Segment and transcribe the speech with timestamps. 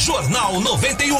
[0.00, 1.14] Jornal 91.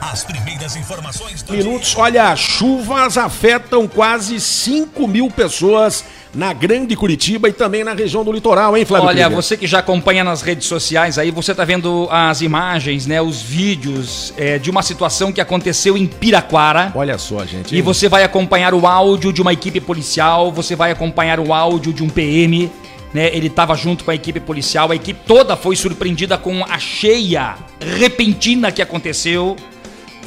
[0.00, 1.94] As primeiras informações do Minutos.
[1.94, 6.02] Olha, chuvas afetam quase 5 mil pessoas
[6.34, 9.08] na Grande Curitiba e também na região do litoral, hein, Flávio?
[9.08, 9.36] Olha, Krieger?
[9.36, 13.42] você que já acompanha nas redes sociais aí, você tá vendo as imagens, né, os
[13.42, 16.92] vídeos é, de uma situação que aconteceu em Piraquara.
[16.94, 17.76] Olha só, gente.
[17.76, 21.92] E você vai acompanhar o áudio de uma equipe policial, você vai acompanhar o áudio
[21.92, 22.72] de um PM,
[23.14, 23.34] né?
[23.34, 27.54] Ele estava junto com a equipe policial, a equipe toda foi surpreendida com a cheia
[27.80, 29.56] repentina que aconteceu.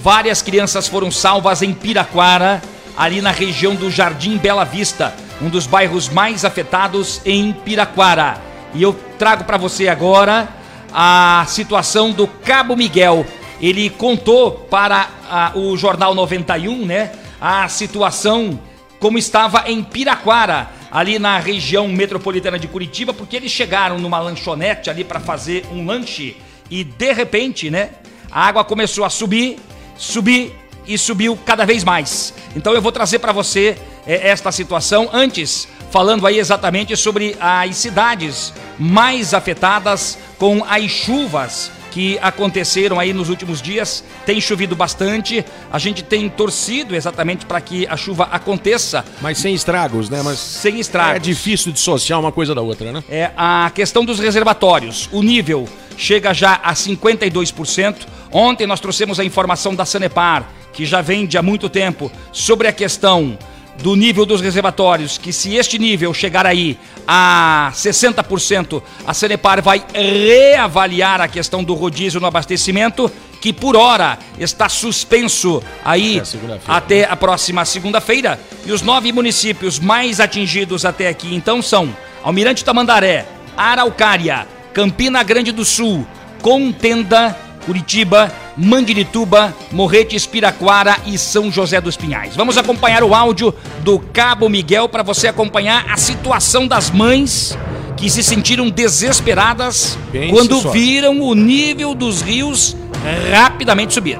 [0.01, 2.61] Várias crianças foram salvas em Piraquara,
[2.97, 8.41] ali na região do Jardim Bela Vista, um dos bairros mais afetados em Piraquara.
[8.73, 10.47] E eu trago para você agora
[10.93, 13.25] a situação do Cabo Miguel.
[13.59, 18.59] Ele contou para ah, o Jornal 91, né, a situação
[18.99, 24.89] como estava em Piraquara, ali na região metropolitana de Curitiba, porque eles chegaram numa lanchonete
[24.89, 26.37] ali para fazer um lanche
[26.69, 27.91] e de repente, né,
[28.31, 29.57] a água começou a subir,
[29.97, 30.53] subir
[30.85, 32.33] e subiu cada vez mais.
[32.55, 37.75] Então eu vou trazer para você eh, esta situação antes falando aí exatamente sobre as
[37.77, 44.03] cidades mais afetadas com as chuvas que aconteceram aí nos últimos dias.
[44.23, 49.03] Tem chovido bastante, a gente tem torcido exatamente para que a chuva aconteça.
[49.19, 50.21] Mas sem estragos, né?
[50.23, 51.15] Mas sem estragos.
[51.15, 53.03] É difícil dissociar uma coisa da outra, né?
[53.09, 55.09] É a questão dos reservatórios.
[55.11, 55.67] O nível
[55.97, 57.95] chega já a 52%.
[58.31, 62.67] Ontem nós trouxemos a informação da Sanepar, que já vem de há muito tempo, sobre
[62.67, 63.39] a questão
[63.81, 66.77] do nível dos reservatórios, que se este nível chegar aí
[67.07, 74.17] a 60%, a Sanepar vai reavaliar a questão do rodízio no abastecimento, que por hora
[74.39, 76.19] está suspenso aí
[76.67, 78.39] Até até a próxima segunda-feira.
[78.65, 83.25] E os nove municípios mais atingidos até aqui, então, são Almirante Tamandaré,
[83.55, 86.07] Araucária, Campina Grande do Sul,
[86.41, 92.35] Contenda, Curitiba, Mandirituba, Morretes, Piraquara e São José dos Pinhais.
[92.35, 97.57] Vamos acompanhar o áudio do Cabo Miguel para você acompanhar a situação das mães
[97.95, 100.69] que se sentiram desesperadas Pense quando só.
[100.69, 102.75] viram o nível dos rios
[103.31, 104.19] rapidamente subir.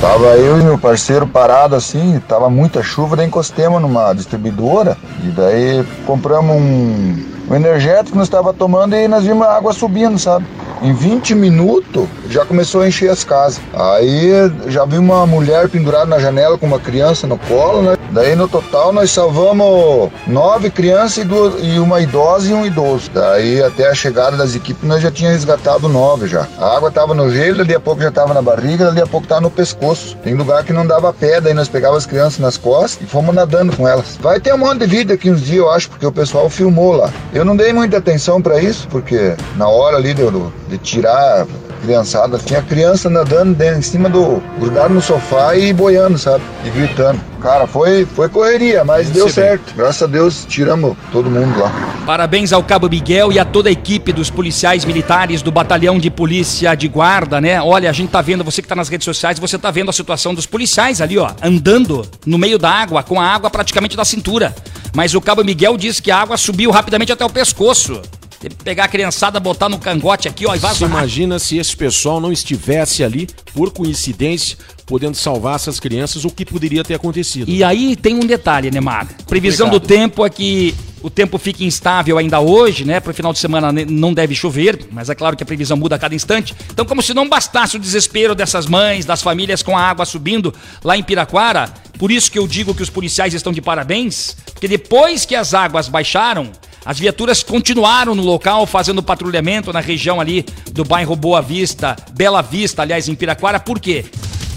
[0.00, 5.28] Tava eu e meu parceiro parado assim, tava muita chuva, daí encostemos numa distribuidora e
[5.28, 10.18] daí compramos um, um energético que nós estava tomando e nós vimos a água subindo,
[10.18, 10.44] sabe?
[10.82, 13.60] Em 20 minutos já começou a encher as casas.
[13.72, 14.30] Aí
[14.68, 17.96] já vi uma mulher pendurada na janela com uma criança no colo, né?
[18.10, 23.10] Daí no total nós salvamos nove crianças e, duas, e uma idosa e um idoso.
[23.12, 26.46] Daí até a chegada das equipes nós já tínhamos resgatado nove já.
[26.58, 29.26] A água tava no gelo, dali a pouco já tava na barriga, dali a pouco
[29.26, 30.16] tava no pescoço.
[30.22, 33.34] Tem lugar que não dava pé, daí nós pegávamos as crianças nas costas e fomos
[33.34, 34.18] nadando com elas.
[34.20, 36.92] Vai ter um monte de vídeo aqui uns dias, eu acho, porque o pessoal filmou
[36.92, 37.10] lá.
[37.32, 41.46] Eu não dei muita atenção pra isso, porque na hora ali de, de tirar a
[41.84, 44.42] criançada, tinha criança nadando dentro, em cima do.
[44.58, 46.42] grudado no sofá e boiando, sabe?
[46.64, 47.20] E gritando.
[47.40, 49.48] Cara, foi, foi correria, mas deu Recebi.
[49.48, 49.74] certo.
[49.76, 51.70] Graças a Deus, tiramos todo mundo lá.
[52.06, 56.10] Parabéns ao Cabo Miguel e a toda a equipe dos policiais militares do Batalhão de
[56.10, 57.60] Polícia de Guarda, né?
[57.60, 59.92] Olha, a gente tá vendo, você que tá nas redes sociais, você tá vendo a
[59.92, 64.06] situação dos policiais ali, ó, andando no meio da água, com a água praticamente da
[64.06, 64.54] cintura.
[64.94, 68.00] Mas o Cabo Miguel diz que a água subiu rapidamente até o pescoço.
[68.48, 72.30] Que pegar a criançada, botar no cangote aqui, ó, e imagina se esse pessoal não
[72.30, 77.50] estivesse ali, por coincidência, podendo salvar essas crianças, o que poderia ter acontecido?
[77.50, 79.08] E aí tem um detalhe, Neymar.
[79.26, 83.00] Previsão do tempo é que o tempo fica instável ainda hoje, né?
[83.00, 85.96] Para o final de semana não deve chover, mas é claro que a previsão muda
[85.96, 86.54] a cada instante.
[86.70, 90.52] Então, como se não bastasse o desespero dessas mães, das famílias com a água subindo
[90.82, 94.66] lá em Piraquara, por isso que eu digo que os policiais estão de parabéns, porque
[94.66, 96.50] depois que as águas baixaram,
[96.84, 102.42] as viaturas continuaram no local fazendo patrulhamento na região ali do bairro Boa Vista, Bela
[102.42, 103.58] Vista, aliás, em Piraquara.
[103.58, 104.04] Por quê?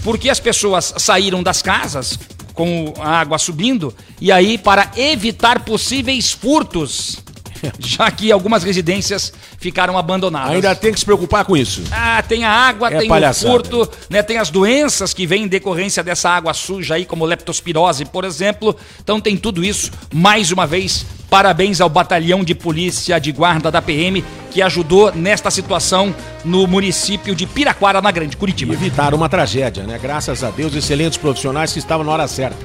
[0.04, 2.20] Porque as pessoas saíram das casas
[2.54, 7.20] com a água subindo e aí para evitar possíveis furtos,
[7.80, 10.52] já que algumas residências ficaram abandonadas.
[10.52, 11.84] Ainda tem que se preocupar com isso.
[11.92, 13.48] Ah, tem a água, É tem palhaçada.
[13.50, 14.22] o furto, né?
[14.24, 18.76] Tem as doenças que vêm em decorrência dessa água suja aí, como leptospirose, por exemplo.
[19.02, 19.92] Então tem tudo isso.
[20.14, 25.52] Mais uma vez, parabéns ao batalhão de polícia de guarda da PM que ajudou nesta
[25.52, 28.74] situação no município de Piraquara, na Grande E Curitiba.
[28.74, 30.00] evitar uma tragédia, né?
[30.02, 32.56] Graças a Deus, excelentes profissionais que estavam na hora certa.